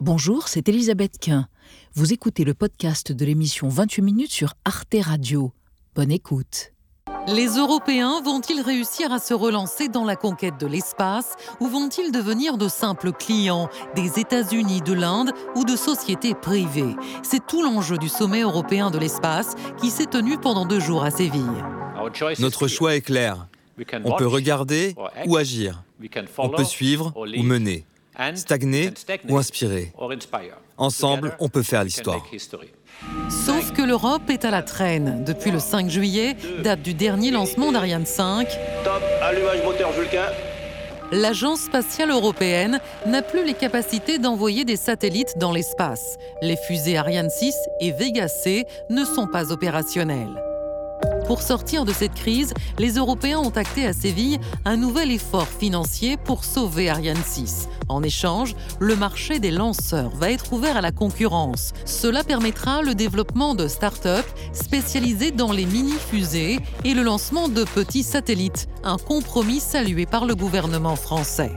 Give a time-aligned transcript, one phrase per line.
[0.00, 1.48] Bonjour, c'est Elisabeth Quint.
[1.94, 5.52] Vous écoutez le podcast de l'émission 28 minutes sur Arte Radio.
[5.96, 6.72] Bonne écoute.
[7.26, 12.58] Les Européens vont-ils réussir à se relancer dans la conquête de l'espace ou vont-ils devenir
[12.58, 16.94] de simples clients des États-Unis, de l'Inde ou de sociétés privées?
[17.24, 21.10] C'est tout l'enjeu du sommet européen de l'espace qui s'est tenu pendant deux jours à
[21.10, 21.42] Séville.
[22.38, 23.48] Notre choix est clair.
[24.04, 24.94] On peut regarder
[25.26, 25.82] ou agir.
[26.38, 27.84] On peut suivre ou mener,
[28.34, 28.90] stagner
[29.28, 29.92] ou inspirer.
[30.76, 32.24] Ensemble, on peut faire l'histoire.
[33.28, 35.24] Sauf que l'Europe est à la traîne.
[35.24, 38.48] Depuis le 5 juillet, date du dernier lancement d'Ariane 5,
[38.84, 40.26] Top, allumage moteur Vulcain.
[41.12, 46.16] l'Agence spatiale européenne n'a plus les capacités d'envoyer des satellites dans l'espace.
[46.42, 50.42] Les fusées Ariane 6 et Vega C ne sont pas opérationnelles.
[51.28, 56.16] Pour sortir de cette crise, les Européens ont acté à Séville un nouvel effort financier
[56.16, 57.68] pour sauver Ariane 6.
[57.90, 61.74] En échange, le marché des lanceurs va être ouvert à la concurrence.
[61.84, 68.04] Cela permettra le développement de start-up spécialisées dans les mini-fusées et le lancement de petits
[68.04, 71.52] satellites, un compromis salué par le gouvernement français.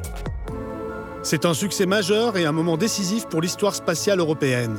[1.23, 4.75] C'est un succès majeur et un moment décisif pour l'histoire spatiale européenne.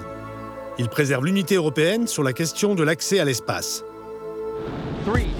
[0.79, 3.85] Il préserve l'unité européenne sur la question de l'accès à l'espace.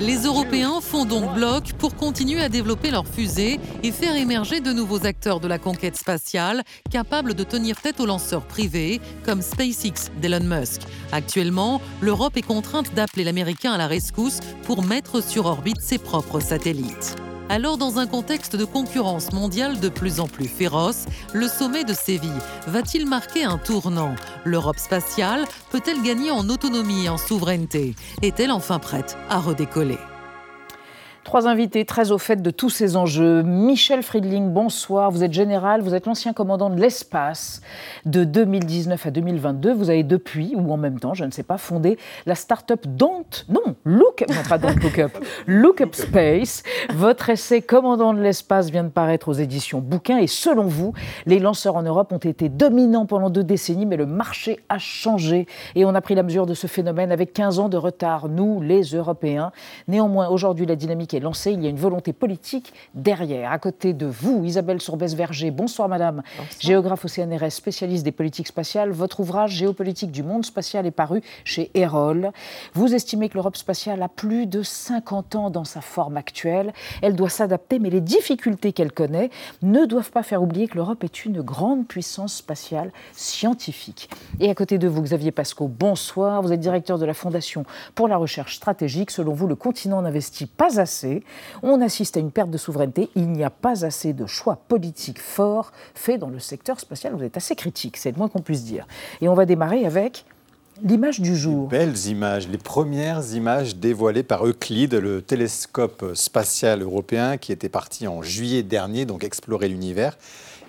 [0.01, 4.73] Les Européens font donc bloc pour continuer à développer leurs fusées et faire émerger de
[4.73, 10.11] nouveaux acteurs de la conquête spatiale capables de tenir tête aux lanceurs privés comme SpaceX
[10.21, 10.83] d'Elon Musk.
[11.13, 16.41] Actuellement, l'Europe est contrainte d'appeler l'Américain à la rescousse pour mettre sur orbite ses propres
[16.41, 17.17] satellites.
[17.53, 21.93] Alors, dans un contexte de concurrence mondiale de plus en plus féroce, le sommet de
[21.93, 22.31] Séville
[22.67, 24.15] va-t-il marquer un tournant?
[24.47, 27.95] L'Europe spatiale peut-elle gagner en autonomie et en souveraineté?
[28.23, 29.99] Est-elle enfin prête à redécoller?
[31.25, 33.43] Trois invités très au fait de tous ces enjeux.
[33.43, 35.13] Michel Friedling, bonsoir.
[35.13, 37.61] Vous êtes général, vous êtes l'ancien commandant de l'espace
[38.05, 39.73] de 2019 à 2022.
[39.73, 43.47] Vous avez depuis, ou en même temps, je ne sais pas, fondé la start-up Don't,
[43.49, 46.65] non, Look, non pas Don't Look Up, Look Up Space.
[46.93, 50.93] Votre essai Commandant de l'espace vient de paraître aux éditions Bouquins et selon vous,
[51.27, 55.47] les lanceurs en Europe ont été dominants pendant deux décennies, mais le marché a changé
[55.77, 58.61] et on a pris la mesure de ce phénomène avec 15 ans de retard, nous,
[58.61, 59.53] les Européens.
[59.87, 63.53] Néanmoins, aujourd'hui, la dynamique est lancée, il y a une volonté politique derrière.
[63.53, 66.23] À côté de vous, Isabelle Sourbès-Verger, bonsoir madame,
[66.59, 68.91] géographe au CNRS, spécialiste des politiques spatiales.
[68.91, 72.33] Votre ouvrage Géopolitique du monde spatial est paru chez Erol.
[72.75, 76.73] Vous estimez que l'Europe spatiale a plus de 50 ans dans sa forme actuelle.
[77.03, 79.31] Elle doit s'adapter, mais les difficultés qu'elle connaît
[79.63, 84.09] ne doivent pas faire oublier que l'Europe est une grande puissance spatiale scientifique.
[84.41, 86.43] Et à côté de vous, Xavier Pasco, bonsoir.
[86.43, 87.65] Vous êtes directeur de la Fondation
[87.95, 89.11] pour la recherche stratégique.
[89.11, 91.02] Selon vous, le continent n'investit pas assez.
[91.63, 93.11] On assiste à une perte de souveraineté.
[93.15, 97.15] Il n'y a pas assez de choix politiques forts faits dans le secteur spatial.
[97.15, 98.87] Vous êtes assez critique, c'est le moins qu'on puisse dire.
[99.21, 100.25] Et on va démarrer avec
[100.83, 101.69] l'image du jour.
[101.69, 108.09] Belles images, les premières images dévoilées par Euclide, le télescope spatial européen qui était parti
[108.09, 110.17] en juillet dernier, donc explorer l'univers.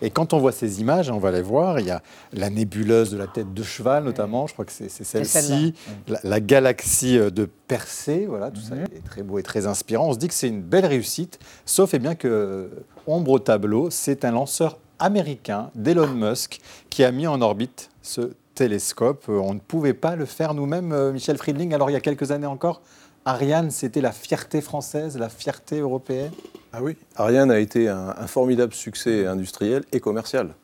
[0.04, 2.04] Et quand on voit ces images, on va les voir, il y a
[2.34, 5.74] la nébuleuse de la tête de cheval notamment, je crois que c'est celle-ci,
[6.08, 10.10] la, la galaxie de Persée, voilà, tout ça est très beau et très inspirant.
[10.10, 12.70] On se dit que c'est une belle réussite, sauf et bien que,
[13.08, 16.60] ombre au tableau, c'est un lanceur américain d'Elon Musk
[16.90, 19.26] qui a mis en orbite ce télescope.
[19.30, 21.74] Euh, On ne pouvait pas le faire nous-mêmes, euh, Michel Friedling.
[21.74, 22.82] Alors il y a quelques années encore,
[23.26, 26.32] Ariane, c'était la fierté française, la fierté européenne?
[26.74, 30.56] Ah oui, Ariane a été un, un formidable succès industriel et commercial.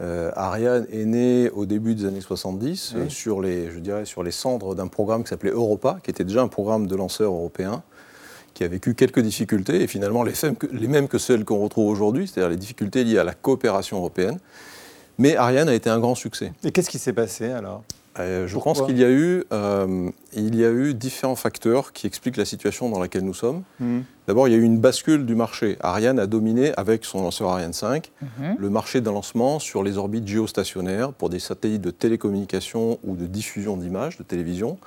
[0.00, 4.22] Euh, Ariane est né au début des années 70 euh, sur, les, je dirais, sur
[4.22, 7.82] les cendres d'un programme qui s'appelait Europa, qui était déjà un programme de lanceurs européens,
[8.54, 11.58] qui a vécu quelques difficultés, et finalement les, mêmes que- les mêmes que celles qu'on
[11.58, 14.38] retrouve aujourd'hui, c'est-à-dire les difficultés liées à la coopération européenne.
[15.18, 16.52] Mais Ariane a été un grand succès.
[16.64, 17.82] Et qu'est-ce qui s'est passé alors?
[18.18, 21.92] Euh, je Pourquoi pense qu'il y, a eu, euh, il y a eu différents facteurs
[21.92, 23.62] qui expliquent la situation dans laquelle nous sommes.
[24.26, 25.76] D'abord, il y a eu une bascule du marché.
[25.80, 28.12] Ariane a dominé, avec son lanceur Ariane 5,
[28.58, 33.26] le marché d'un lancement sur les orbites géostationnaires pour des satellites de télécommunication ou de
[33.26, 34.78] diffusion d'images, de télévision,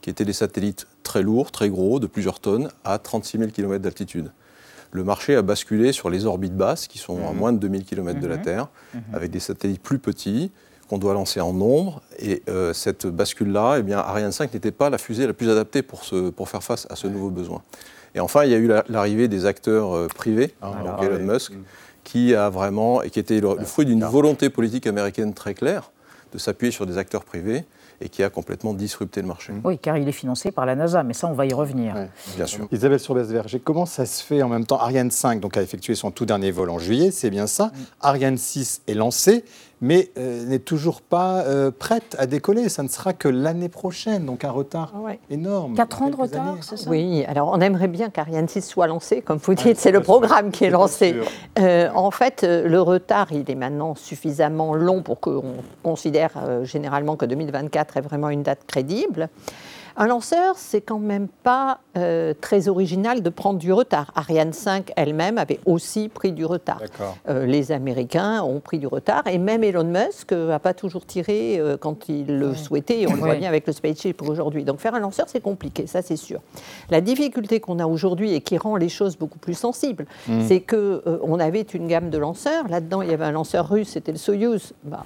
[0.00, 3.82] qui étaient des satellites très lourds, très gros, de plusieurs tonnes, à 36 000 km
[3.82, 4.30] d'altitude.
[4.92, 8.20] Le marché a basculé sur les orbites basses, qui sont à moins de 2000 km
[8.20, 8.68] de la Terre,
[9.12, 10.52] avec des satellites plus petits,
[10.88, 12.00] qu'on doit lancer en nombre.
[12.18, 15.82] Et euh, cette bascule-là, eh bien, Ariane 5 n'était pas la fusée la plus adaptée
[15.82, 17.62] pour, ce- pour faire face à ce nouveau besoin.
[18.14, 21.32] Et enfin, il y a eu la- l'arrivée des acteurs euh, privés, Ah, donc Elon.
[21.32, 21.52] Musk,
[22.04, 25.90] qui a vraiment, et qui était le, le fruit d'une volonté politique américaine très claire
[26.32, 27.64] de s'appuyer sur des acteurs privés
[28.02, 29.54] et qui a complètement disrupté le marché.
[29.64, 31.94] Oui, car il est financé par la NASA, mais ça, on va y revenir.
[31.94, 32.10] Ouais.
[32.36, 32.68] Bien sûr.
[32.70, 34.78] Isabelle Surbès-Verger, comment ça se fait en même temps?
[34.78, 37.72] Ariane 5 donc, a effectué son tout dernier vol en juillet, c'est bien ça.
[38.02, 39.44] Ariane 6 est lancée,
[39.80, 41.44] mais n'est toujours pas
[41.78, 42.68] prête à décoller.
[42.68, 44.92] Ça ne sera que l'année prochaine, donc un retard
[45.30, 45.74] énorme.
[45.74, 46.90] Quatre ans de retard, c'est ça?
[46.90, 50.50] Oui, alors on aimerait bien qu'Ariane 6 soit lancé, comme vous dites, c'est le programme
[50.50, 51.14] qui est, lancé.
[51.58, 56.32] en fait, le retard, il est maintenant suffisamment long pour qu'on considère
[56.64, 59.28] généralement que 2024 est vraiment une date crédible.
[59.98, 64.12] Un lanceur, c'est quand même pas euh, très original de prendre du retard.
[64.14, 66.82] Ariane 5 elle-même avait aussi pris du retard.
[67.30, 71.58] Euh, les Américains ont pris du retard et même Elon Musk n'a pas toujours tiré
[71.58, 73.00] euh, quand il le souhaitait.
[73.00, 74.64] Et on le voit bien avec le spaceship aujourd'hui.
[74.64, 76.40] Donc faire un lanceur, c'est compliqué, ça c'est sûr.
[76.90, 80.42] La difficulté qu'on a aujourd'hui et qui rend les choses beaucoup plus sensibles, mm.
[80.46, 82.68] c'est que on avait une gamme de lanceurs.
[82.68, 84.74] Là-dedans, il y avait un lanceur russe, c'était le Soyuz.
[84.84, 85.04] Bah,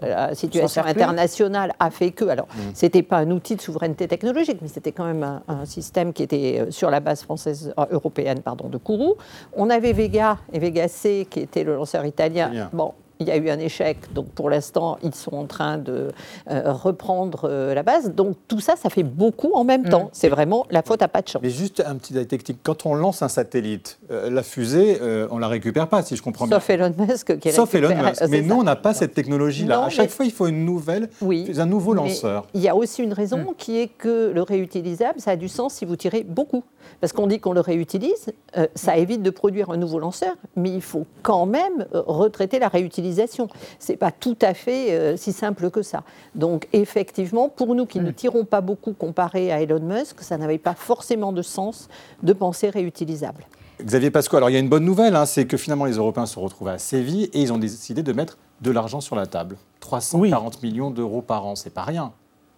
[0.00, 2.60] la situation internationale a fait que, alors, mm.
[2.72, 6.60] c'était pas un outil de souveraineté technologique mais c'était quand même un, système qui était
[6.60, 9.16] euh, sur la base française, euh, européenne pardon, de Kourou.
[9.54, 12.70] On avait Vega et Vega C, qui était le lanceur italien.
[12.72, 16.08] Bon, il y a eu un échec, donc pour l'instant, ils sont en train de
[16.50, 18.14] euh, reprendre euh, la base.
[18.14, 20.04] Donc tout ça, ça fait beaucoup en même temps.
[20.04, 20.10] Mm.
[20.12, 21.42] C'est vraiment la faute à pas de chance.
[21.42, 22.60] Mais juste un petit détail technique.
[22.62, 24.98] Quand on lance un satellite, euh, la fusée,
[25.30, 26.56] on la récupère pas, si je comprends bien.
[26.58, 28.22] Sauf Elon Musk qui Sauf Elon Musk.
[28.30, 29.84] Mais nous, on n'a pas cette technologie-là.
[29.84, 32.46] À chaque fois, il faut une nouvelle, un nouveau lanceur.
[32.54, 33.54] Il y a aussi une raison mm.
[33.58, 36.64] qui est que le réutilisable, ça a du sens si vous tirez beaucoup.
[37.00, 38.32] Parce qu'on dit qu'on le réutilise,
[38.74, 43.09] ça évite de produire un nouveau lanceur, mais il faut quand même retraiter la réutilisation
[43.14, 46.02] ce n'est pas tout à fait euh, si simple que ça.
[46.34, 48.14] Donc effectivement, pour nous qui ne mm.
[48.14, 51.88] tirons pas beaucoup comparé à Elon Musk, ça n'avait pas forcément de sens
[52.22, 53.46] de penser réutilisable.
[53.82, 56.26] Xavier Pasco, alors il y a une bonne nouvelle, hein, c'est que finalement les Européens
[56.26, 59.56] se retrouvent à Séville et ils ont décidé de mettre de l'argent sur la table.
[59.80, 62.12] 340 millions d'euros par an, c'est pas rien.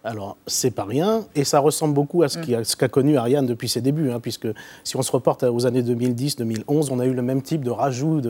[0.05, 3.79] Alors, c'est pas rien, et ça ressemble beaucoup à ce qu'a connu Ariane depuis ses
[3.79, 4.49] débuts, hein, puisque
[4.83, 8.21] si on se reporte aux années 2010-2011, on a eu le même type de rajout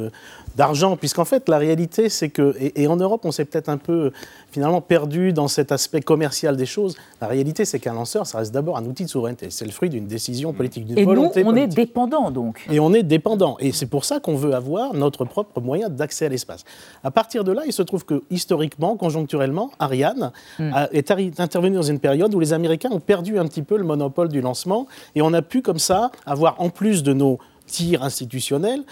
[0.55, 4.11] d'argent, puisqu'en fait, la réalité, c'est que, et, en Europe, on s'est peut-être un peu
[4.51, 6.95] finalement perdu dans cet aspect commercial des choses.
[7.19, 9.47] La réalité, c'est qu'un lanceur, ça reste d'abord un outil de souveraineté.
[9.49, 10.55] C'est le fruit d'une décision mm.
[10.55, 12.67] politique, d'une volonté Et nous, on est dépendant, donc.
[12.69, 16.27] Et on est dépendant, et c'est pour ça qu'on veut avoir notre propre moyen d'accès
[16.27, 16.65] à l'espace.
[17.03, 20.71] À partir de là, il se trouve que, historiquement, conjoncturellement, Ariane mm.
[20.91, 24.29] est intervenue dans une période où les Américains ont perdu un petit peu le monopole
[24.29, 27.39] du lancement et on a pu comme ça avoir, en plus de nos
[27.73, 28.83] tir institutionnel,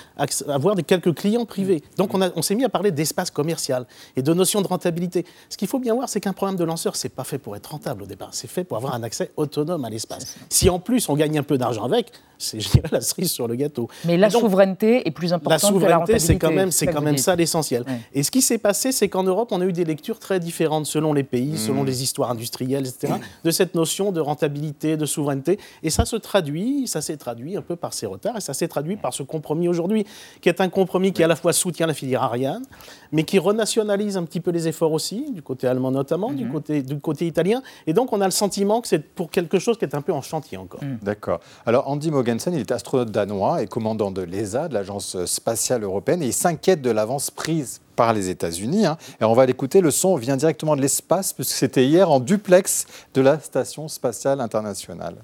[0.47, 1.83] avoir des quelques clients privés.
[1.97, 3.85] Donc on, on s'est mis à parler d'espace commercial
[4.15, 5.23] et de notion de rentabilité.
[5.49, 7.67] Ce qu'il faut bien voir, c'est qu'un programme de lanceur, c'est pas fait pour être
[7.67, 10.35] rentable au départ, c'est fait pour avoir un accès autonome à l'espace.
[10.49, 12.11] Si en plus on gagne un peu d'argent avec,
[12.41, 12.59] c'est
[12.91, 13.87] la cerise sur le gâteau.
[14.05, 17.35] Mais la souveraineté est plus importante la souveraineté, c'est quand même, c'est quand même ça
[17.35, 17.85] l'essentiel.
[18.13, 20.85] Et ce qui s'est passé, c'est qu'en Europe, on a eu des lectures très différentes
[20.85, 21.85] selon les pays, selon mmh.
[21.85, 23.13] les histoires industrielles, etc.,
[23.43, 25.59] de cette notion de rentabilité, de souveraineté.
[25.83, 28.67] Et ça se traduit, ça s'est traduit un peu par ces retards, et ça s'est
[28.71, 30.05] traduit par ce compromis aujourd'hui,
[30.41, 32.63] qui est un compromis qui à la fois soutient la filière Ariane,
[33.11, 36.51] mais qui renationalise un petit peu les efforts aussi, du côté allemand notamment, du, mmh.
[36.51, 37.61] côté, du côté italien.
[37.85, 40.13] Et donc, on a le sentiment que c'est pour quelque chose qui est un peu
[40.13, 40.83] en chantier encore.
[40.83, 40.97] Mmh.
[41.03, 41.41] D'accord.
[41.65, 46.23] Alors, Andy Mogan il est astronaute danois et commandant de l'ESA, de l'Agence spatiale européenne,
[46.23, 48.85] et il s'inquiète de l'avance prise par les États-Unis.
[48.85, 48.97] Hein.
[49.19, 52.87] Et on va l'écouter, le son vient directement de l'espace, puisque c'était hier en duplex
[53.13, 55.15] de la Station spatiale internationale.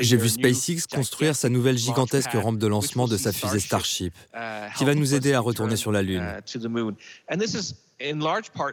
[0.00, 4.14] J'ai vu SpaceX construire sa nouvelle gigantesque rampe de lancement de sa fusée Starship,
[4.76, 6.24] qui va nous aider à retourner sur la Lune.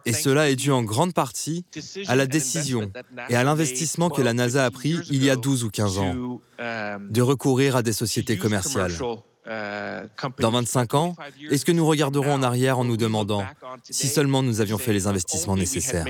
[0.06, 1.66] Et cela est dû en grande partie
[2.08, 2.92] à la décision
[3.30, 6.42] et à l'investissement que la NASA a pris il y a 12 ou 15 ans
[6.60, 8.94] de recourir à des sociétés commerciales.
[10.40, 11.16] Dans 25 ans,
[11.50, 13.44] est-ce que nous regarderons en arrière en nous demandant
[13.90, 16.06] si seulement nous avions fait les investissements nécessaires?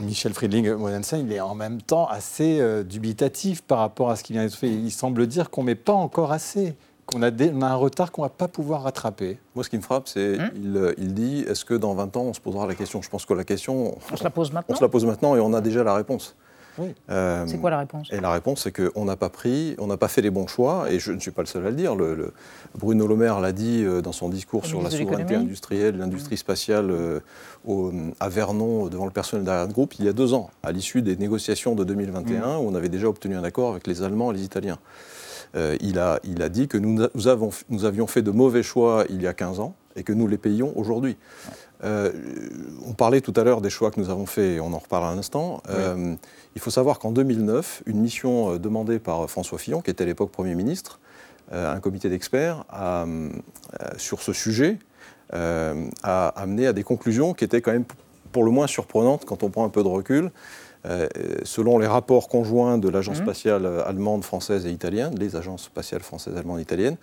[0.00, 0.74] Michel Friedling,
[1.12, 4.56] il est en même temps assez euh, dubitatif par rapport à ce qui vient d'être
[4.56, 4.68] fait.
[4.68, 6.74] Il semble dire qu'on ne met pas encore assez
[7.06, 9.38] qu'on a, un retard qu'on ne va pas pouvoir rattraper.
[9.54, 12.22] Moi, ce qui me frappe, c'est qu'il hum il, dit est-ce que dans 20 ans,
[12.22, 13.02] on se posera la question?
[13.02, 13.96] Je pense que la question.
[14.10, 15.94] On se la pose maintenant On se la pose maintenant et on a déjà la
[15.94, 16.34] réponse.
[17.10, 18.08] Euh, c'est quoi la réponse?
[18.12, 20.90] Et la réponse, c'est qu'on n'a pas pris, on n'a pas fait les bons choix,
[20.90, 21.94] et je ne suis pas le seul à le dire.
[21.94, 22.32] Le,
[22.76, 26.90] Bruno Le Maire l'a dit euh, dans son discours sur la souveraineté industrielle, l'industrie spatiale
[26.90, 27.20] euh,
[28.20, 31.16] à Vernon, devant le personnel d'Ariane Group, il y a deux ans, à l'issue des
[31.16, 32.60] négociations de 2021, mmh.
[32.60, 34.78] où on avait déjà obtenu un accord avec les Allemands et les Italiens.
[35.56, 39.04] Euh, il, a, il, a, dit que nous, avons, nous, avions fait de mauvais choix
[39.08, 41.16] il y a 15 ans et que nous les payons aujourd'hui.
[41.84, 42.12] Euh,
[42.86, 45.04] on parlait tout à l'heure des choix que nous avons faits, et on en reparle
[45.04, 45.62] un instant.
[45.68, 46.14] Euh,
[46.54, 50.30] il faut savoir qu'en 2009, une mission demandée par François Fillon, qui était à l'époque
[50.30, 51.00] Premier ministre,
[51.52, 52.64] un comité d'experts,
[53.98, 54.78] sur ce sujet,
[55.32, 57.84] a amené à des conclusions qui étaient quand même
[58.32, 60.30] pour le moins surprenantes quand on prend un peu de recul.
[60.86, 61.08] Euh,
[61.44, 63.22] selon les rapports conjoints de l'agence mmh.
[63.22, 66.96] spatiale allemande, française et italienne, les agences spatiales françaises, allemandes et italiennes,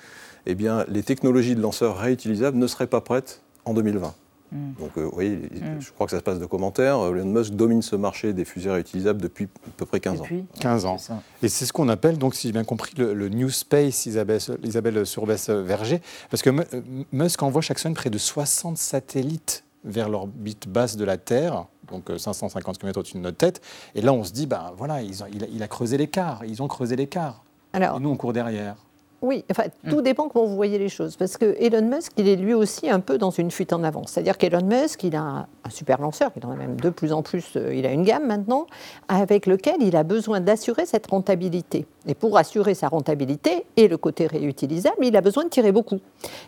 [0.45, 4.13] eh bien, les technologies de lanceurs réutilisables ne seraient pas prêtes en 2020.
[4.51, 4.73] Hmm.
[4.79, 5.79] Donc, euh, oui, hmm.
[5.79, 6.97] je crois que ça se passe de commentaires.
[7.05, 10.25] Elon Musk domine ce marché des fusées réutilisables depuis à peu près 15 ans.
[10.59, 10.97] 15 ans.
[11.41, 15.05] Et c'est ce qu'on appelle, donc, si j'ai bien compris, le, New Space, Isabelle, Isabelle
[15.05, 16.01] Surbès-Verger.
[16.29, 16.81] Parce que euh,
[17.11, 22.11] Musk envoie chaque semaine près de 60 satellites vers l'orbite basse de la Terre, donc
[22.15, 23.61] 550 km au-dessus de notre tête.
[23.95, 26.95] Et là, on se dit, ben voilà, ils il, a, creusé l'écart, ils ont creusé
[26.95, 27.43] l'écart.
[27.73, 28.75] Et nous, on court derrière.
[29.21, 30.01] Oui, enfin, tout hmm.
[30.01, 31.15] dépend comment vous voyez les choses.
[31.15, 34.07] Parce que Elon Musk, il est lui aussi un peu dans une fuite en avant.
[34.07, 37.21] C'est-à-dire qu'Elon Musk, il a un super lanceur, il en a même de plus en
[37.21, 38.65] plus, euh, il a une gamme maintenant,
[39.07, 41.85] avec lequel il a besoin d'assurer cette rentabilité.
[42.07, 45.99] Et pour assurer sa rentabilité et le côté réutilisable, il a besoin de tirer beaucoup.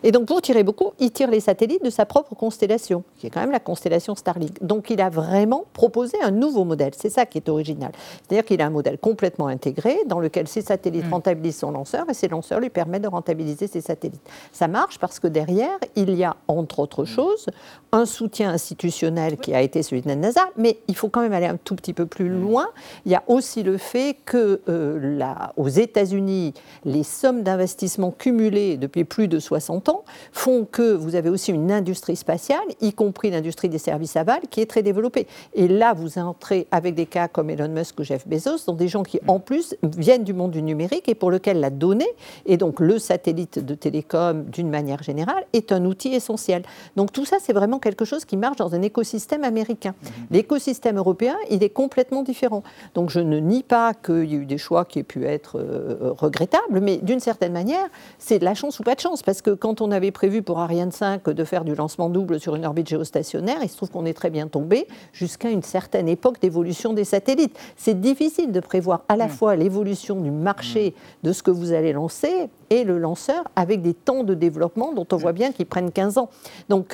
[0.02, 3.30] Et donc, pour tirer beaucoup, il tire les satellites de sa propre constellation, qui est
[3.30, 4.60] quand même la constellation Starlink.
[4.64, 6.92] Donc, il a vraiment proposé un nouveau modèle.
[6.96, 7.92] C'est ça qui est original.
[8.26, 11.12] C'est-à-dire qu'il a un modèle complètement intégré dans lequel ses satellites hmm.
[11.12, 14.28] rentabilisent son lanceur et ses lanceurs lui permet de rentabiliser ses satellites.
[14.52, 17.46] Ça marche parce que derrière, il y a, entre autres choses,
[17.92, 21.32] un soutien institutionnel qui a été celui de la NASA, mais il faut quand même
[21.32, 22.66] aller un tout petit peu plus loin.
[23.06, 25.18] Il y a aussi le fait que euh,
[25.56, 26.54] aux États-Unis,
[26.84, 31.70] les sommes d'investissement cumulées depuis plus de 60 ans font que vous avez aussi une
[31.70, 35.26] industrie spatiale, y compris l'industrie des services aval, qui est très développée.
[35.54, 38.88] Et là, vous entrez avec des cas comme Elon Musk ou Jeff Bezos, dans des
[38.88, 42.08] gens qui, en plus, viennent du monde du numérique et pour lequel la donnée
[42.54, 46.62] et donc le satellite de télécom, d'une manière générale, est un outil essentiel.
[46.94, 49.92] Donc tout ça, c'est vraiment quelque chose qui marche dans un écosystème américain.
[50.00, 50.10] Mhm.
[50.30, 52.62] L'écosystème européen, il est complètement différent.
[52.94, 55.58] Donc je ne nie pas qu'il y ait eu des choix qui aient pu être
[55.58, 57.88] euh, regrettables, mais d'une certaine manière,
[58.20, 60.60] c'est de la chance ou pas de chance, parce que quand on avait prévu pour
[60.60, 64.06] Ariane 5 de faire du lancement double sur une orbite géostationnaire, il se trouve qu'on
[64.06, 67.58] est très bien tombé jusqu'à une certaine époque d'évolution des satellites.
[67.76, 69.32] C'est difficile de prévoir à la mhm.
[69.32, 70.94] fois l'évolution du marché
[71.24, 75.06] de ce que vous allez lancer et le lanceur avec des temps de développement dont
[75.12, 76.30] on voit bien qu'ils prennent 15 ans.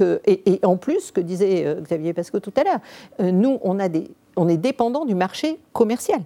[0.00, 2.80] Euh, et, en plus, ce que disait euh, Xavier Pasco tout à l'heure,
[3.20, 3.78] euh, nous, on,
[4.36, 6.20] on est dépendant du marché commercial.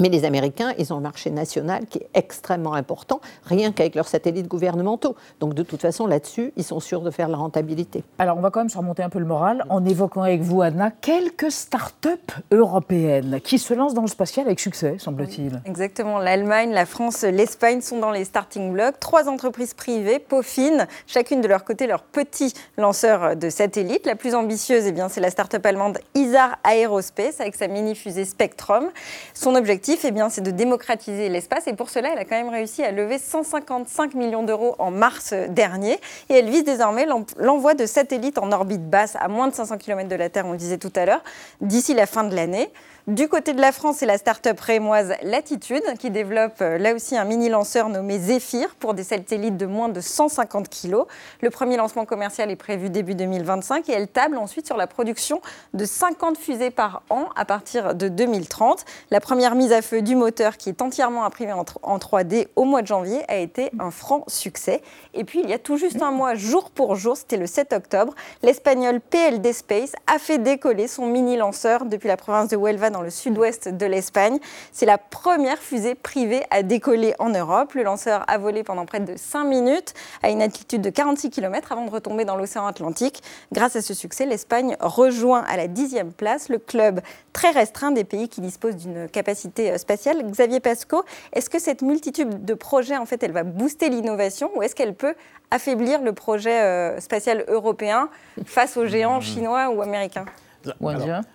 [0.00, 4.08] Mais les Américains, ils ont un marché national qui est extrêmement important, rien qu'avec leurs
[4.08, 5.14] satellites gouvernementaux.
[5.40, 8.02] Donc de toute façon, là-dessus, ils sont sûrs de faire la rentabilité.
[8.18, 10.62] Alors on va quand même se remonter un peu le moral en évoquant avec vous,
[10.62, 15.60] Anna, quelques start-up européennes qui se lancent dans le spatial avec succès, semble-t-il.
[15.66, 16.18] exactement.
[16.18, 18.98] L'Allemagne, la France, l'Espagne sont dans les starting blocks.
[19.00, 24.06] Trois entreprises privées peaufinent chacune de leur côté leur petit lanceur de satellites.
[24.06, 28.88] La plus ambitieuse, eh bien, c'est la start-up allemande Isar Aerospace avec sa mini-fusée Spectrum.
[29.34, 31.66] Son objectif, eh bien, c'est de démocratiser l'espace.
[31.66, 35.34] Et pour cela, elle a quand même réussi à lever 155 millions d'euros en mars
[35.48, 35.98] dernier.
[36.28, 37.06] Et elle vise désormais
[37.38, 40.52] l'envoi de satellites en orbite basse à moins de 500 km de la Terre, on
[40.52, 41.22] le disait tout à l'heure,
[41.60, 42.70] d'ici la fin de l'année.
[43.06, 47.16] Du côté de la France, c'est la start-up rémoise Latitude qui développe euh, là aussi
[47.16, 50.96] un mini-lanceur nommé Zephyr pour des satellites de moins de 150 kg.
[51.40, 55.40] Le premier lancement commercial est prévu début 2025 et elle table ensuite sur la production
[55.72, 58.84] de 50 fusées par an à partir de 2030.
[59.10, 62.82] La première mise à feu du moteur qui est entièrement imprimé en 3D au mois
[62.82, 64.82] de janvier a été un franc succès.
[65.14, 67.72] Et puis il y a tout juste un mois, jour pour jour, c'était le 7
[67.72, 73.02] octobre, l'espagnol PLD Space a fait décoller son mini-lanceur depuis la province de Huelva dans
[73.02, 74.38] le sud-ouest de l'Espagne.
[74.72, 77.74] C'est la première fusée privée à décoller en Europe.
[77.74, 81.72] Le lanceur a volé pendant près de 5 minutes à une altitude de 46 km
[81.72, 83.22] avant de retomber dans l'océan Atlantique.
[83.52, 87.00] Grâce à ce succès, l'Espagne rejoint à la dixième place le club
[87.32, 90.22] très restreint des pays qui disposent d'une capacité euh, spatiale.
[90.30, 94.62] Xavier Pasco, est-ce que cette multitude de projets, en fait, elle va booster l'innovation ou
[94.62, 95.14] est-ce qu'elle peut
[95.50, 98.08] affaiblir le projet euh, spatial européen
[98.44, 100.26] face aux géants chinois ou américains?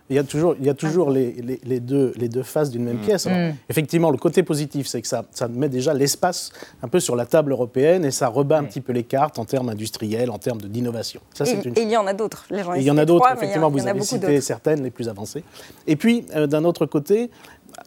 [0.10, 2.84] Il y a toujours, il y a toujours les, les, deux, les deux faces d'une
[2.84, 3.06] même mm.
[3.06, 3.26] pièce.
[3.26, 3.54] Mm.
[3.70, 6.52] Effectivement, le côté positif, c'est que ça, ça met déjà l'espace
[6.82, 8.68] un peu sur la table européenne et ça rebat un mm.
[8.68, 11.22] petit peu les cartes en termes industriels, en termes d'innovation.
[11.40, 12.46] Et, et, il y en a d'autres.
[12.50, 15.44] Il y en a d'autres, effectivement, vous avez cité certaines, les plus avancées.
[15.88, 17.30] Et puis, euh, d'un autre côté,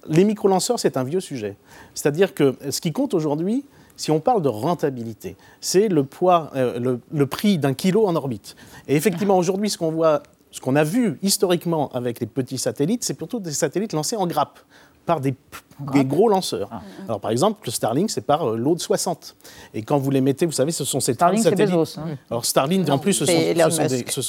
[0.06, 1.56] les micro-lanceurs, c'est un vieux sujet.
[1.94, 3.64] C'est-à-dire que ce qui compte aujourd'hui,
[3.96, 8.14] si on parle de rentabilité, c'est le poids, euh, le, le, prix d'un kilo en
[8.14, 8.54] orbite.
[8.86, 13.04] Et effectivement, aujourd'hui, ce qu'on voit ce qu'on a vu historiquement avec les petits satellites,
[13.04, 14.60] c'est plutôt des satellites lancés en grappe
[15.08, 15.34] par des,
[15.80, 16.68] gros lanceurs.
[16.70, 16.82] Ah.
[17.06, 19.36] Alors par exemple, le Starlink, c'est par euh, l'eau de 60.
[19.72, 21.74] Et quand vous les mettez, vous savez, ce sont ces Starlink, satellites.
[21.74, 22.18] Bezos, hein.
[22.30, 23.32] Alors Starlink, en plus, ce sont,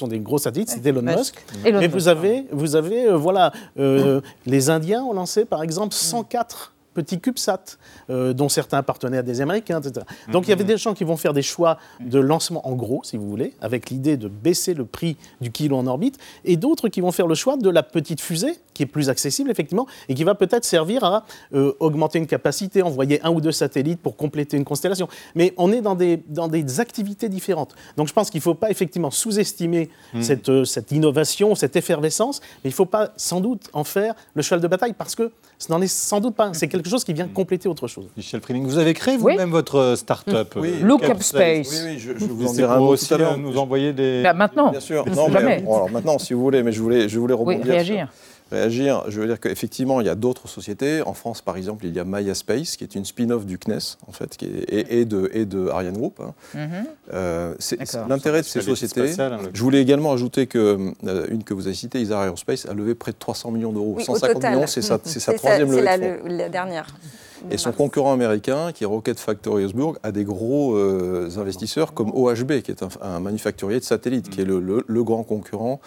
[0.08, 1.36] des, gros satellites, c'est Elon Musk.
[1.66, 6.74] Mais vous avez, vous avez euh, voilà, euh, les Indiens ont lancé par exemple 104
[7.00, 7.78] petits CubeSat,
[8.10, 10.06] euh, dont certains appartenaient à des Américains, etc.
[10.32, 13.02] Donc il y avait des gens qui vont faire des choix de lancement en gros,
[13.04, 16.90] si vous voulez, avec l'idée de baisser le prix du kilo en orbite, et d'autres
[16.90, 20.14] qui vont faire le choix de la petite fusée qui est plus accessible, effectivement, et
[20.14, 24.16] qui va peut-être servir à euh, augmenter une capacité, envoyer un ou deux satellites pour
[24.16, 25.10] compléter une constellation.
[25.36, 27.76] Mais on est dans des, dans des activités différentes.
[27.98, 30.22] Donc je pense qu'il ne faut pas effectivement sous-estimer hmm.
[30.22, 34.16] cette, euh, cette innovation, cette effervescence, mais il ne faut pas sans doute en faire
[34.34, 36.52] le cheval de bataille parce que ce n'en est sans doute pas.
[36.54, 38.08] C'est quelque chose qui vient compléter autre chose.
[38.16, 40.80] Michel Freeling, vous avez créé vous-même votre euh, start-up oui.
[40.82, 41.70] Look Up Space.
[41.70, 43.38] Oui, oui, je, vous en dirai un mot à l'heure.
[43.38, 44.24] Nous envoyer des.
[44.24, 44.72] Bah, maintenant.
[44.72, 45.06] Bien sûr.
[45.14, 47.62] Non, mais, alors maintenant, si vous voulez, mais je voulais, je voulais rebondir.
[47.66, 48.08] Oui, réagir
[48.52, 49.04] réagir.
[49.08, 51.02] Je veux dire qu'effectivement, il y a d'autres sociétés.
[51.02, 53.98] En France, par exemple, il y a Maya Space, qui est une spin-off du CNES,
[54.08, 56.20] en fait, qui est, et, de, et de Ariane Group.
[56.22, 56.34] Hein.
[56.54, 56.86] Mhm.
[57.14, 57.54] Euh,
[58.08, 59.20] l'intérêt de ces sociétés.
[59.20, 62.74] Hein, je voulais également ajouter que euh, une que vous avez citée, Isar Aerospace, a
[62.74, 63.98] levé près de 300 millions d'euros.
[64.00, 65.86] 150 millions, c'est sa, sa troisième levée.
[65.86, 66.88] C'est la, dernière.
[67.52, 72.12] Et son concurrent américain, qui est Rocket Factory Osburg, a des gros euh, investisseurs comme
[72.14, 75.80] OHB, qui est un, manufacturier de satellites, qui est le, le grand concurrent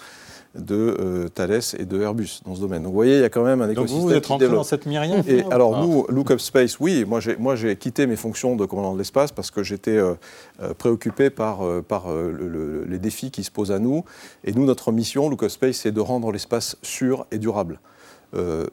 [0.54, 2.82] de euh, Thales et de Airbus dans ce domaine.
[2.82, 4.64] Donc vous voyez, il y a quand même un écosystème Donc vous, êtes rentré dans
[4.64, 8.16] cette myriade Et alors nous, Look Up Space, oui, moi j'ai, moi j'ai quitté mes
[8.16, 10.14] fonctions de commandant de l'espace parce que j'étais euh,
[10.62, 14.04] euh, préoccupé par, par les défis qui se posent à nous.
[14.44, 17.78] Et nous, notre mission, Look Up Space, c'est de rendre l'espace sûr et durable.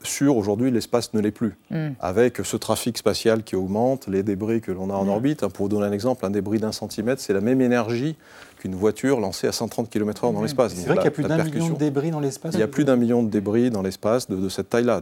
[0.03, 1.57] sûr, aujourd'hui, l'espace ne l'est plus.
[1.69, 1.89] Mm.
[1.99, 5.09] Avec ce trafic spatial qui augmente, les débris que l'on a en mm.
[5.09, 8.15] orbite, hein, pour vous donner un exemple, un débris d'un centimètre, c'est la même énergie
[8.59, 10.73] qu'une voiture lancée à 130 km/h dans l'espace.
[10.75, 12.67] C'est vrai qu'il y a plus d'un million de débris dans l'espace Il y a
[12.67, 15.01] plus d'un million de débris dans l'espace de, cette taille-là.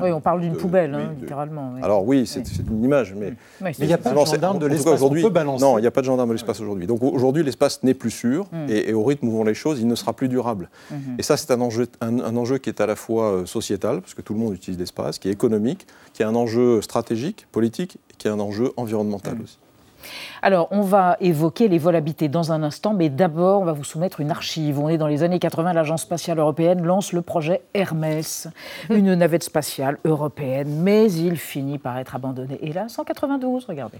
[0.00, 1.74] oui, on parle d'une poubelle, hein, littéralement.
[1.82, 3.34] Alors oui, c'est une image, mais,
[3.78, 5.24] il n'y a pas de gendarme de l'espace aujourd'hui.
[5.60, 6.86] Non, il n'y a pas de gendarme de l'espace aujourd'hui.
[6.86, 8.66] Donc aujourd'hui, l'espace n'est plus sûr, mm.
[8.68, 10.68] et, au rythme où vont les choses, il ne sera plus durable.
[10.92, 10.96] Mm-hmm.
[11.18, 14.14] Et ça, c'est un enjeu, un, enjeu qui est à la fois euh, sociétal, parce
[14.14, 17.98] que tout le monde utilise l'espace, qui est économique, qui est un enjeu stratégique, politique,
[18.10, 19.42] et qui est un enjeu environnemental mm.
[19.42, 19.58] aussi.
[20.42, 23.84] Alors, on va évoquer les vols habités dans un instant, mais d'abord, on va vous
[23.84, 24.78] soumettre une archive.
[24.78, 28.48] On est dans les années 80, l'Agence spatiale européenne lance le projet Hermès,
[28.90, 32.58] une navette spatiale européenne, mais il finit par être abandonné.
[32.62, 33.98] Et là, 192, regardez.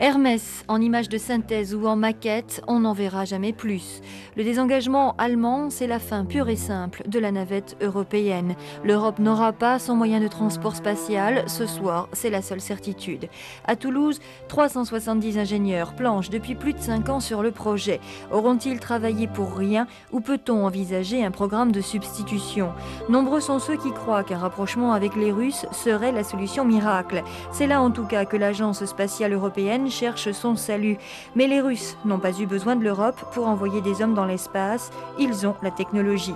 [0.00, 4.00] Hermès, en image de synthèse ou en maquette, on n'en verra jamais plus.
[4.36, 8.56] Le désengagement allemand, c'est la fin pure et simple de la navette européenne.
[8.82, 13.28] L'Europe n'aura pas son moyen de transport spatial, ce soir, c'est la seule certitude.
[13.68, 18.00] À Toulouse, 370 ingénieurs planchent depuis plus de 5 ans sur le projet.
[18.32, 22.72] Auront-ils travaillé pour rien ou peut-on envisager un programme de substitution?
[23.08, 27.22] Nombreux sont ceux qui croient qu'un rapprochement avec les Russes serait la solution miracle.
[27.52, 30.98] C'est là en tout cas que l'Agence spatiale européenne cherche son salut.
[31.34, 34.90] Mais les Russes n'ont pas eu besoin de l'Europe pour envoyer des hommes dans l'espace.
[35.18, 36.34] Ils ont la technologie.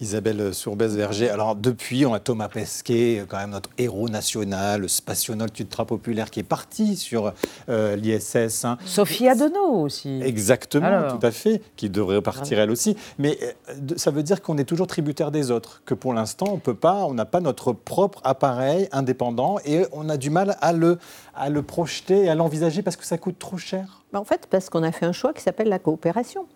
[0.00, 1.28] Isabelle Sourbès-Verger.
[1.30, 6.40] Alors, depuis, on a Thomas Pesquet, quand même notre héros national, spationaute ultra populaire, qui
[6.40, 7.32] est parti sur
[7.68, 8.64] euh, l'ISS.
[8.64, 8.78] Hein.
[8.84, 10.20] Sophie Adenau aussi.
[10.22, 12.96] Exactement, tout à fait, qui devrait partir elle aussi.
[13.18, 16.58] Mais euh, ça veut dire qu'on est toujours tributaire des autres, que pour l'instant, on
[16.58, 20.72] peut pas, on n'a pas notre propre appareil indépendant et on a du mal à
[20.72, 20.98] le,
[21.34, 24.04] à le projeter et à l'envisager parce que ça coûte trop cher.
[24.14, 26.46] En fait, parce qu'on a fait un choix qui s'appelle la coopération.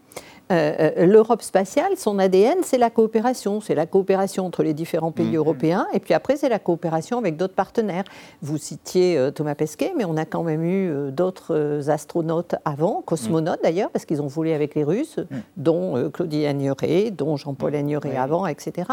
[0.53, 3.61] Euh, euh, L'Europe spatiale, son ADN, c'est la coopération.
[3.61, 5.37] C'est la coopération entre les différents pays mm-hmm.
[5.37, 8.05] européens, et puis après, c'est la coopération avec d'autres partenaires.
[8.43, 13.61] Vous citiez euh, Thomas Pesquet, mais on a quand même eu d'autres astronautes avant, cosmonautes
[13.61, 13.65] mm.
[13.65, 15.37] d'ailleurs, parce qu'ils ont volé avec les Russes, mm.
[15.57, 18.89] dont Claudie Agnoret, dont Jean-Paul Agnoret avant, etc.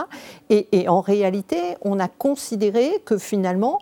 [0.49, 3.79] Et, et en réalité, on a considéré que finalement,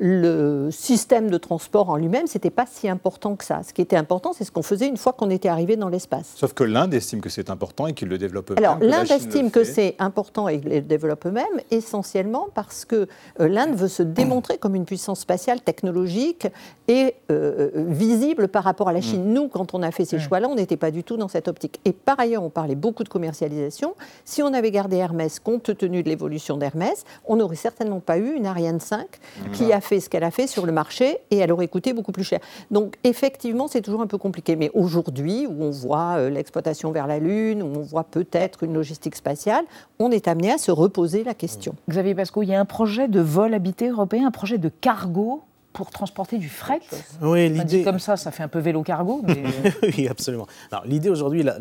[0.00, 3.62] le système de transport en lui-même, ce n'était pas si important que ça.
[3.62, 6.32] Ce qui était important, c'est ce qu'on faisait une fois qu'on était arrivé dans l'espace.
[6.36, 8.64] Sauf que l'Inde estime que c'est important et qu'il le développe eux-mêmes.
[8.64, 13.08] Alors l'Inde estime que c'est important et le développe eux-mêmes, essentiellement parce que
[13.40, 16.46] euh, l'Inde veut se démontrer comme une puissance spatiale technologique
[16.88, 19.28] et euh, euh, visible par rapport à la Chine.
[19.30, 19.32] Mm.
[19.34, 20.20] Nous, quand on a fait ces mm.
[20.20, 21.78] choix-là, on n'était pas du tout dans cette optique.
[21.84, 23.94] Et par ailleurs, on parlait beaucoup de commercialisation.
[24.24, 28.34] Si on avait gardé Hermès, compte tenu de l'évolution d'Hermès, on n'aurait certainement pas eu
[28.34, 29.06] une Ariane 5
[29.52, 32.12] qui a fait ce qu'elle a fait sur le marché et elle aurait coûté beaucoup
[32.12, 32.38] plus cher.
[32.70, 34.54] Donc effectivement, c'est toujours un peu compliqué.
[34.54, 38.74] Mais aujourd'hui, où on voit euh, l'exploitation vers la Lune, où on voit peut-être une
[38.74, 39.64] logistique spatiale,
[39.98, 41.74] on est amené à se reposer la question.
[41.88, 45.42] Xavier Pasco, il y a un projet de vol habité européen, un projet de cargo
[45.72, 46.80] pour transporter du fret.
[47.22, 47.82] Oui, l'idée.
[47.82, 49.22] Comme ça, ça fait un peu vélo cargo.
[49.26, 49.44] Mais...
[49.82, 50.46] oui, absolument.
[50.84, 51.58] L'idée aujourd'hui, la,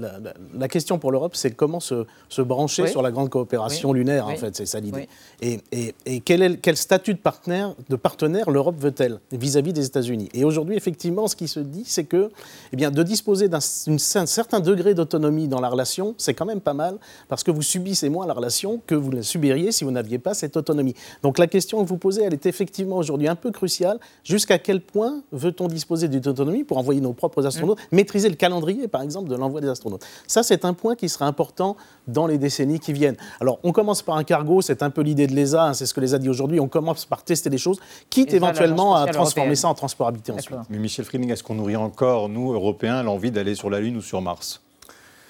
[0.54, 4.36] la, question pour l'Europe, c'est comment se, se brancher sur la grande coopération lunaire, en
[4.36, 5.08] fait, c'est ça l'idée.
[5.41, 9.86] Et, et, et, quel, est, quel statut de partenaire, de partenaire l'Europe veut-elle vis-à-vis des
[9.86, 10.30] États-Unis?
[10.34, 12.32] Et aujourd'hui, effectivement, ce qui se dit, c'est que
[12.74, 16.74] eh bien, de disposer d'un certain degré d'autonomie dans la relation, c'est quand même pas
[16.74, 20.19] mal, parce que vous subissez moins la relation que vous la subiriez si vous n'aviez
[20.19, 20.95] pas cette autonomie.
[21.22, 24.81] Donc la question que vous posez, elle est effectivement aujourd'hui un peu cruciale jusqu'à quel
[24.81, 27.95] point veut-on disposer d'une autonomie pour envoyer nos propres astronautes, mm.
[27.95, 30.05] maîtriser le calendrier, par exemple, de l'envoi des astronautes?
[30.27, 33.17] Ça, c'est un point qui sera important dans les décennies qui viennent.
[33.39, 35.93] Alors, on commence par un cargo, c'est un peu l'idée de l'ESA, hein, c'est ce
[35.93, 39.67] que l'ESA dit aujourd'hui, on commence par tester des choses, quitte éventuellement à transformer ça
[39.67, 40.57] en transportabilité ensuite.
[40.69, 44.01] Mais Michel Friedling, est-ce qu'on nourrit encore, nous, Européens, l'envie d'aller sur la Lune ou
[44.01, 44.62] sur Mars?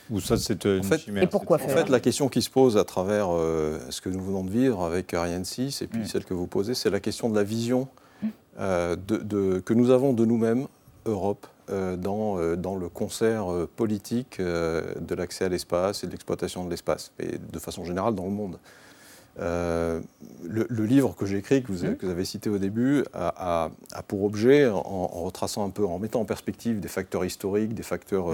[0.10, 0.82] Ou ça, c'est une
[1.22, 4.24] Et pourquoi En fait, la question qui se pose à travers euh, ce que nous
[4.24, 6.06] venons de vivre avec Ariane 6 et puis mm.
[6.06, 7.88] celle que vous posez, c'est la question de la vision
[8.60, 8.62] mm.
[8.62, 10.68] euh, de, que nous avons de nous-mêmes,
[11.06, 13.46] Europe, euh, dans, dans, le concert
[13.76, 18.26] politique de l'accès à l'espace et de l'exploitation de l'espace, et de façon générale dans
[18.26, 18.58] le monde.
[19.38, 21.96] Le, livre que j'ai écrit, que vous, mm.
[21.96, 23.70] que vous, avez cité au début, a,
[24.08, 28.34] pour objet, en, retraçant un peu, en mettant en perspective des facteurs historiques, des facteurs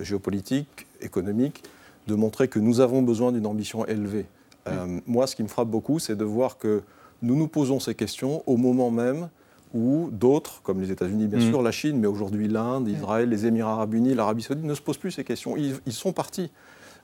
[0.00, 1.62] géopolitique, économique,
[2.06, 4.26] de montrer que nous avons besoin d'une ambition élevée.
[4.68, 6.82] Euh, moi, ce qui me frappe beaucoup, c'est de voir que
[7.22, 9.28] nous nous posons ces questions au moment même
[9.74, 11.50] où d'autres, comme les États-Unis bien mm.
[11.50, 14.80] sûr, la Chine, mais aujourd'hui l'Inde, Israël, les Émirats arabes unis, l'Arabie saoudite, ne se
[14.80, 15.56] posent plus ces questions.
[15.56, 16.50] Ils, ils sont partis.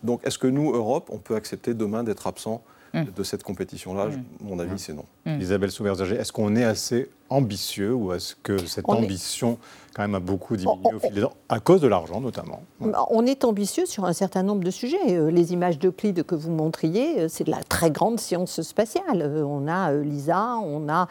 [0.02, 2.62] Donc est-ce que nous, Europe, on peut accepter demain d'être absents
[2.94, 3.04] mm.
[3.16, 4.06] de cette compétition-là?
[4.06, 4.24] Mm.
[4.40, 5.04] Mon avis, c'est non.
[5.26, 9.58] Isabelle Souverger, est-ce qu'on est assez ambitieux ou est-ce que cette ambition
[9.94, 12.62] quand même a beaucoup diminué au fil des ans, à cause de l'argent notamment?
[12.80, 14.96] Bah, on est ambitieux sur un certain nombre de sujets.
[15.08, 19.22] Euh, les images d'Euclide que vous montriez, euh, c'est de la très grande science spatiale.
[19.22, 21.08] Euh, on a l'ISA, on a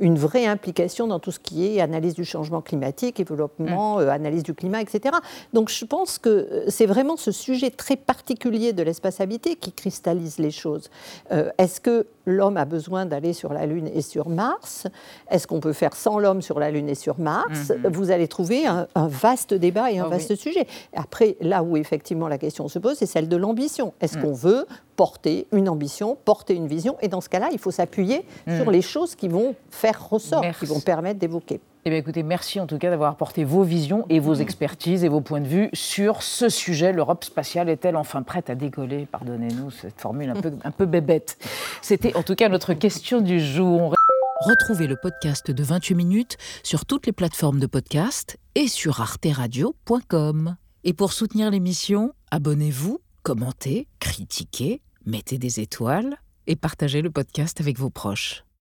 [0.00, 4.08] une vraie implication dans tout ce qui est analyse du changement climatique, développement, mm.
[4.08, 5.16] analyse du climat, etc.
[5.52, 10.38] Donc je pense que c'est vraiment ce sujet très particulier de l'espace habité qui cristallise
[10.38, 10.90] les choses.
[11.30, 14.86] Est-ce que l'homme a besoin d'aller sur la Lune et sur Mars
[15.30, 17.70] Est-ce qu'on peut faire sans l'homme sur la Lune et sur Mars?
[17.70, 17.88] Mm-hmm.
[17.92, 20.66] Vous allez trouver un, vaste débat et un ah vaste sujet.
[20.94, 23.94] Après, là où effectivement la question se pose, c'est celle de l'ambition.
[24.00, 24.22] Est-ce mm.
[24.22, 26.96] qu'on veut porter une ambition, porter une vision?
[27.00, 28.56] Et dans ce cas-là, il faut s'appuyer mm.
[28.56, 31.60] sur les choses qui vont faire ressort, qui vont permettre d'évoquer.
[31.84, 34.40] Eh bien, écoutez, merci en tout cas d'avoir apporté vos visions et vos mm.
[34.40, 36.92] expertises et vos points de vue sur ce sujet.
[36.92, 39.06] L'Europe spatiale est-elle enfin prête à décoller?
[39.06, 41.38] Pardonnez-nous cette formule un peu, un peu bébête.
[41.80, 43.94] C'était en tout cas notre question du jour.
[44.42, 50.56] Retrouvez le podcast de 28 minutes sur toutes les plateformes de podcast et sur arteradio.com.
[50.84, 56.16] Et pour soutenir l'émission, abonnez-vous, commentez, critiquez, mettez des étoiles
[56.46, 58.44] et partagez le podcast avec vos proches.